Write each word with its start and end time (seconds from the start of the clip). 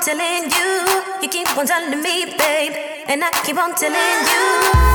telling 0.00 0.50
you, 0.50 1.02
you 1.22 1.28
keep 1.28 1.56
on 1.56 1.66
telling 1.66 2.02
me, 2.02 2.24
babe, 2.24 2.72
and 3.08 3.22
I 3.22 3.30
keep 3.44 3.58
on 3.58 3.74
telling 3.74 4.84
you. 4.84 4.89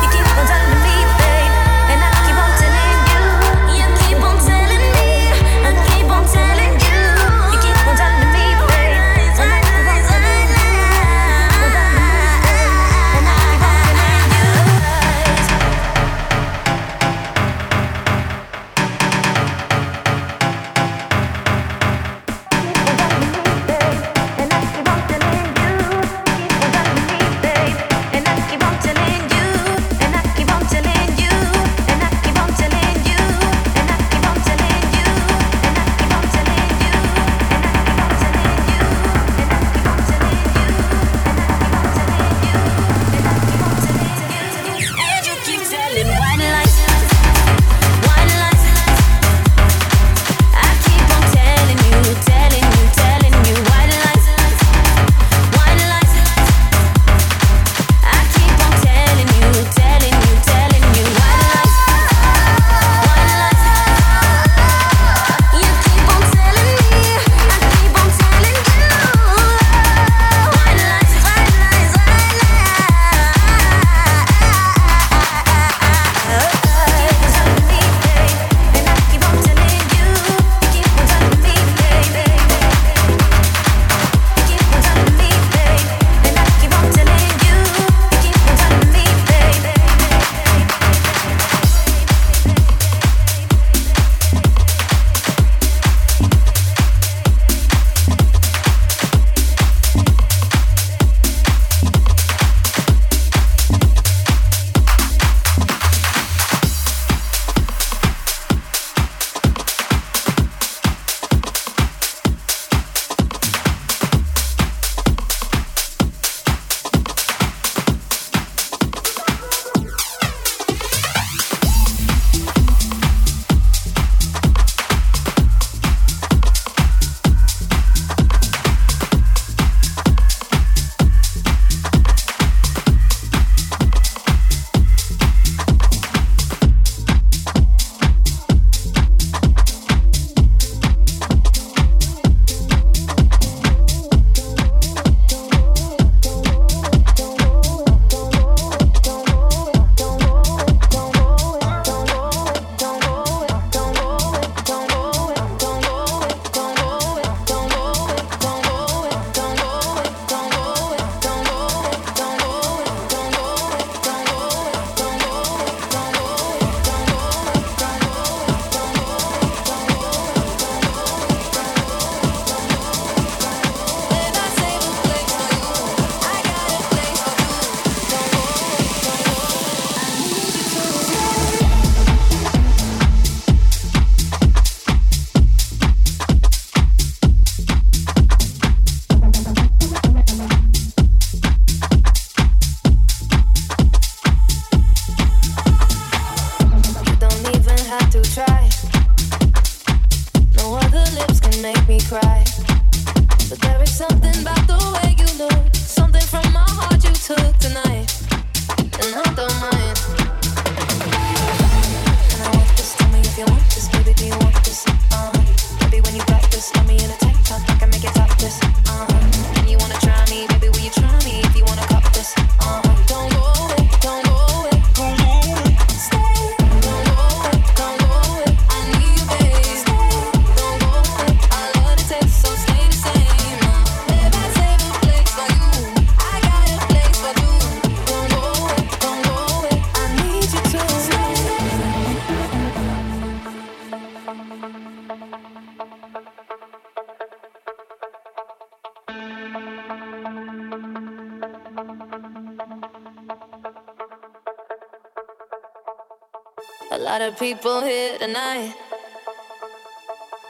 People 257.45 257.81
here 257.81 258.17
tonight, 258.17 258.73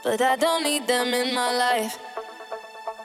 but 0.01 0.21
I 0.21 0.37
don't 0.37 0.63
need 0.63 0.87
them 0.87 1.13
in 1.13 1.35
my 1.35 1.51
life. 1.51 1.99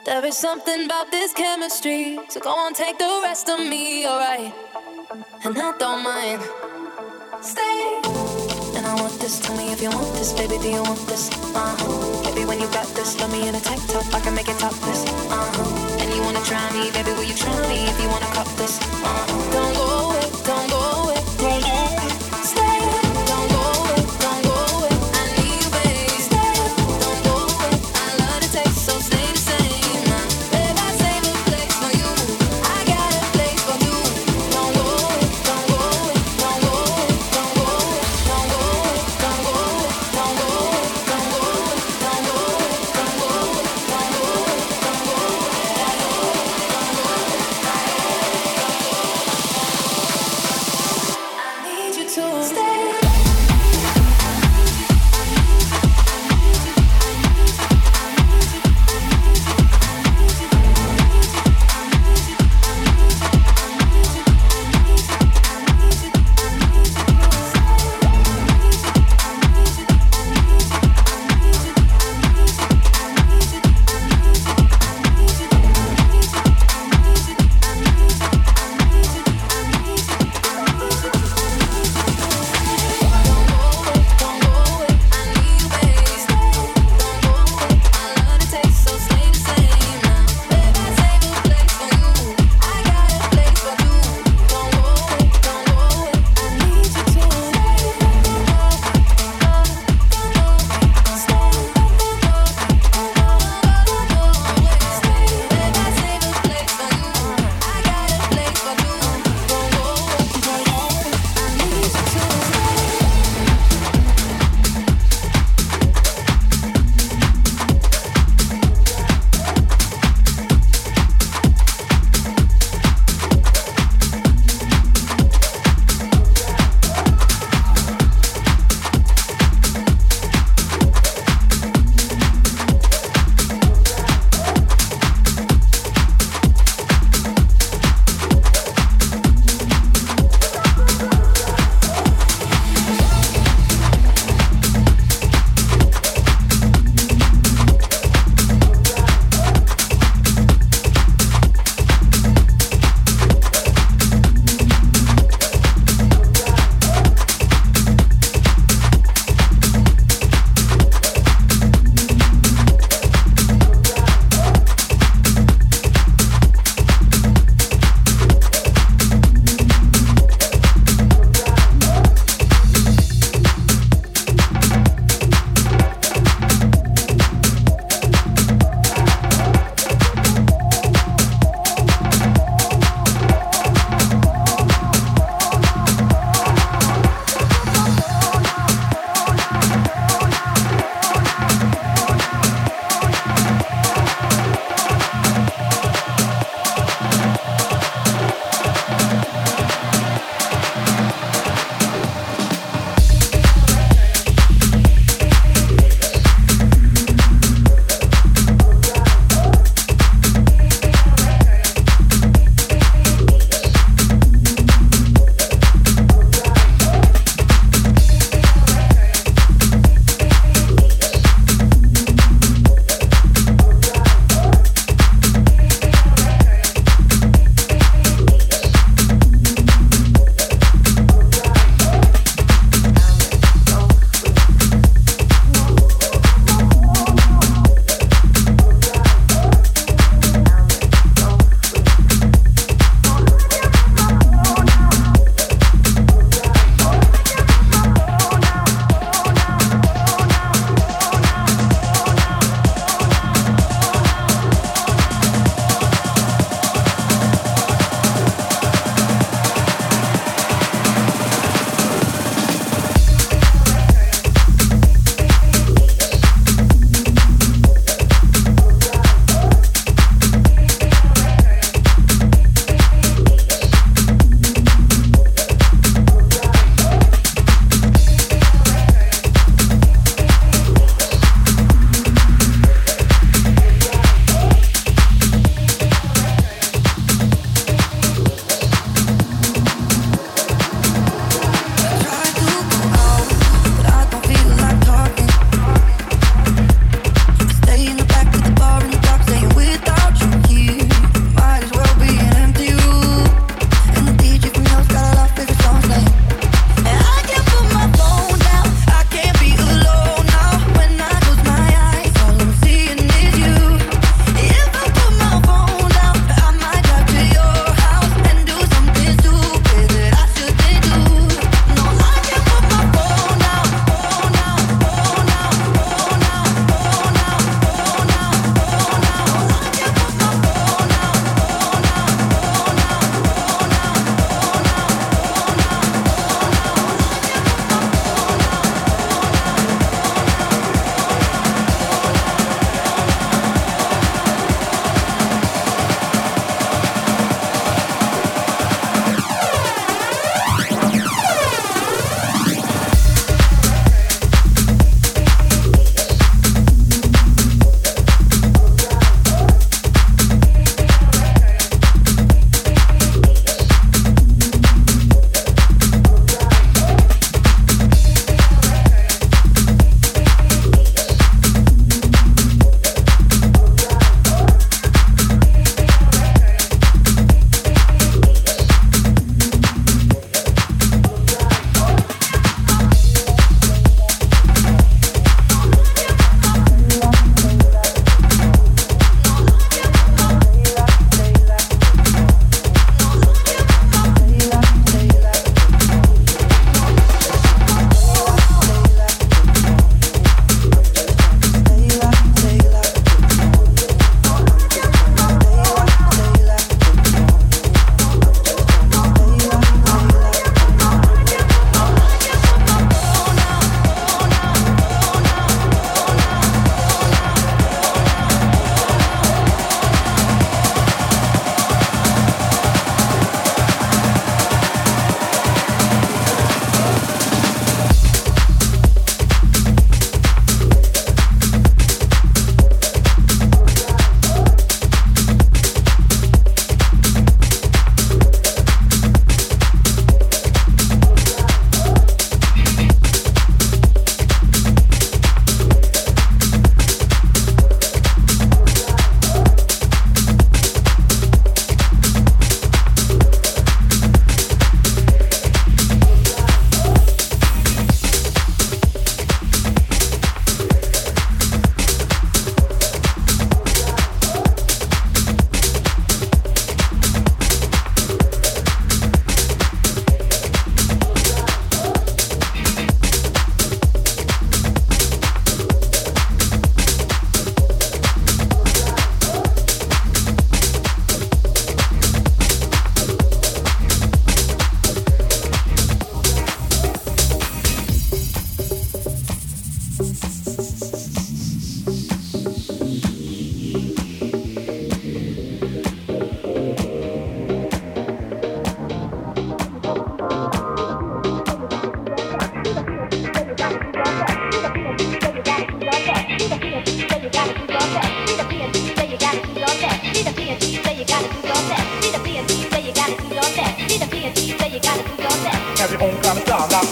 There 0.05 0.23
is 0.23 0.37
something 0.37 0.85
about 0.85 1.11
this 1.11 1.33
chemistry, 1.33 2.17
so 2.29 2.39
go 2.39 2.51
on, 2.51 2.73
take 2.73 2.97
the 2.97 3.19
rest 3.21 3.49
of 3.49 3.59
me, 3.59 4.07
alright? 4.07 4.53
And 5.43 5.57
I 5.57 5.77
don't 5.77 6.03
mind. 6.03 6.41
Stay. 7.41 7.99
And 8.77 8.87
I 8.87 8.95
want 8.95 9.19
this, 9.19 9.41
tell 9.41 9.57
me 9.57 9.73
if 9.73 9.81
you 9.81 9.89
want 9.89 10.15
this, 10.15 10.31
baby, 10.39 10.57
do 10.63 10.69
you 10.69 10.83
want 10.83 11.03
this? 11.11 11.27
Uh 11.53 11.75
huh. 11.75 12.23
Baby, 12.23 12.45
when 12.45 12.61
you 12.61 12.67
got 12.71 12.87
this, 12.95 13.19
love 13.19 13.33
me 13.33 13.49
in 13.49 13.55
a 13.55 13.59
tank 13.59 13.85
top, 13.91 14.07
I 14.15 14.21
can 14.21 14.33
make 14.33 14.47
it 14.47 14.57
topless. 14.57 15.03
Uh 15.03 15.51
huh. 15.51 15.99
And 15.99 16.07
you 16.15 16.21
wanna 16.21 16.43
try 16.47 16.63
me, 16.71 16.91
baby, 16.91 17.11
will 17.11 17.27
you 17.27 17.35
try 17.35 17.59
me 17.67 17.83
if 17.91 18.01
you 18.01 18.07
wanna 18.07 18.31
cop 18.37 18.47
this? 18.55 18.79
Uh 18.79 18.85
huh. 19.03 19.51
Don't 19.51 19.75
go 19.75 19.90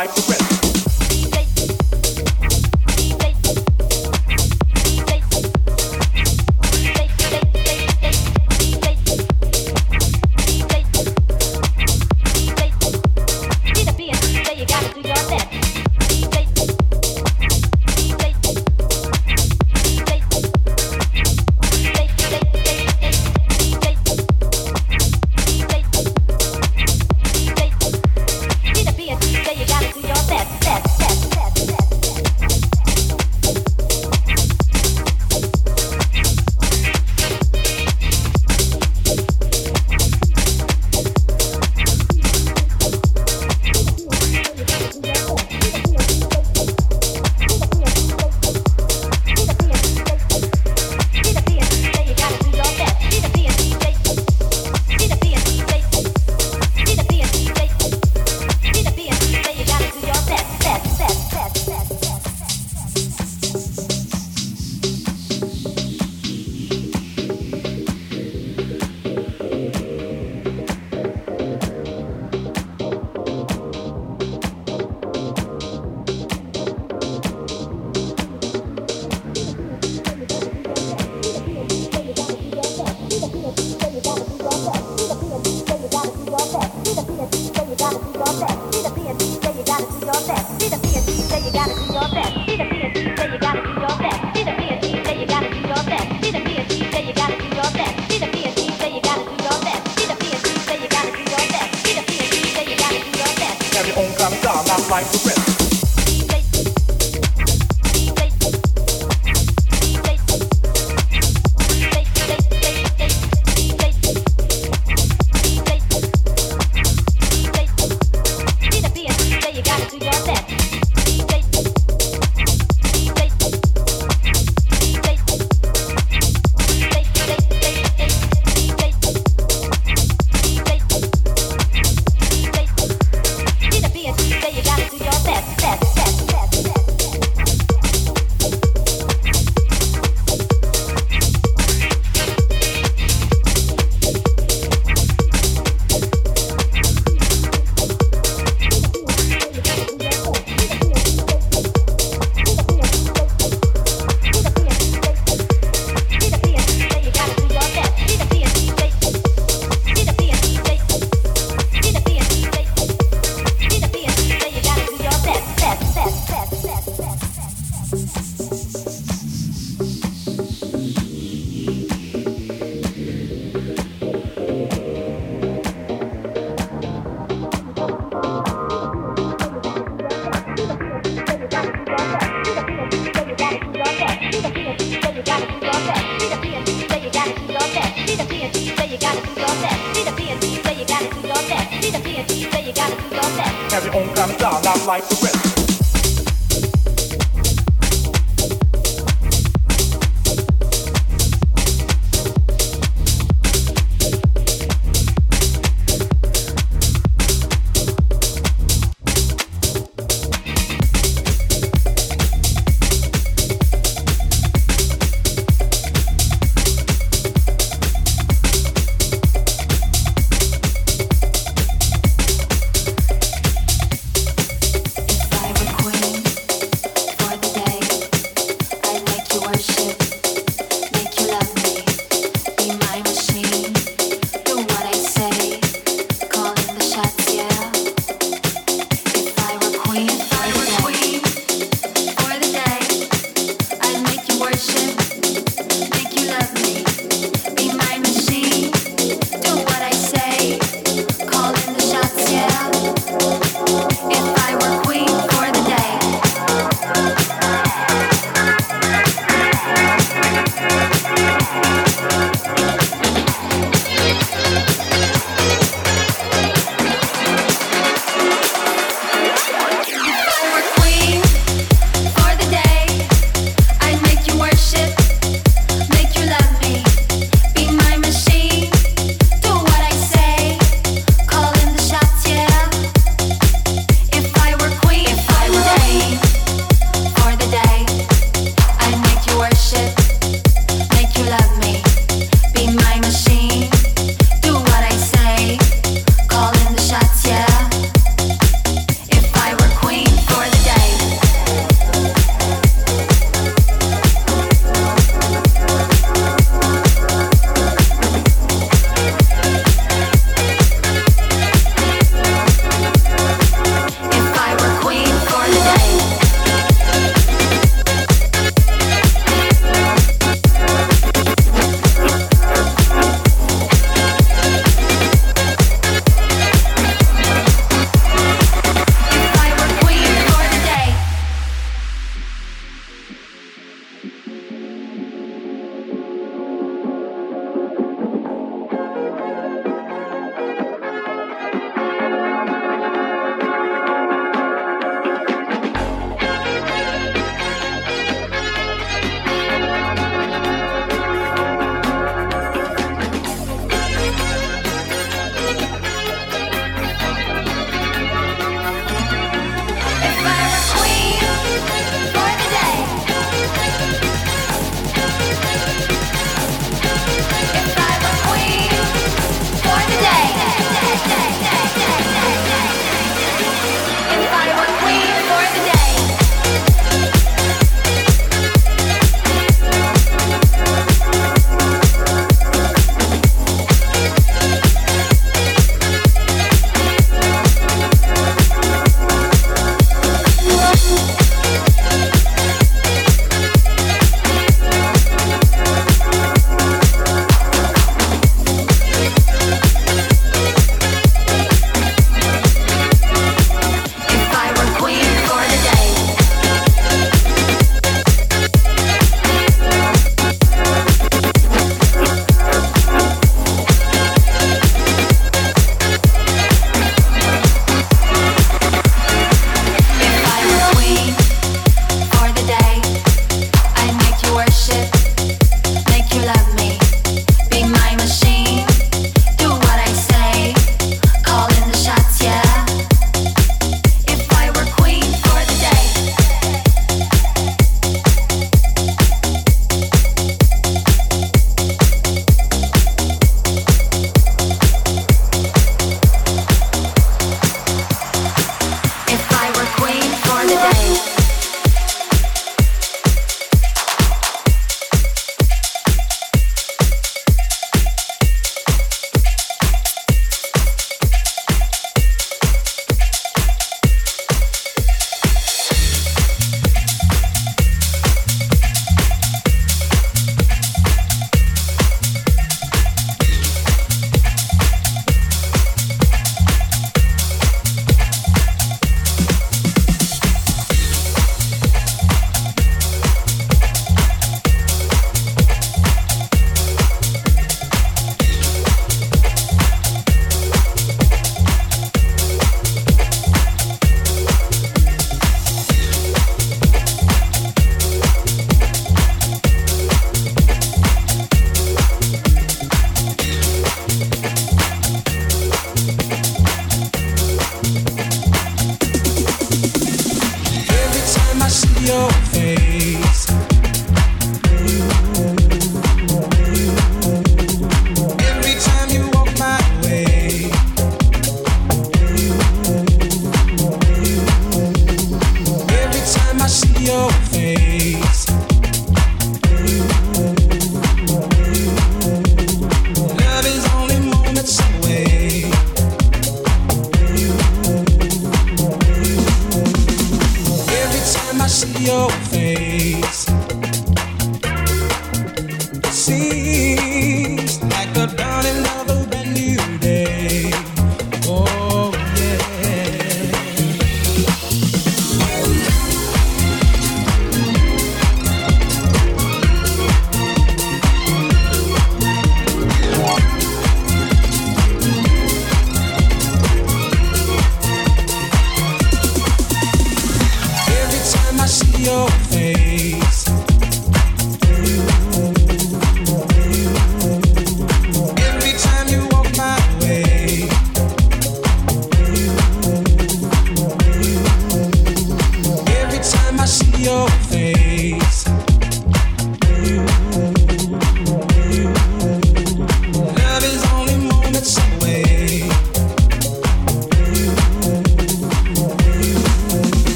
like 0.00 0.14
the 0.14 0.22
rest. 0.30 0.39